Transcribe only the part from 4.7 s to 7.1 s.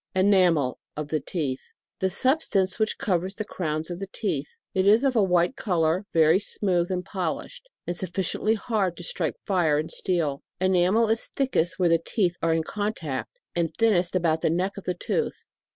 It is of a white colour, very smooth, and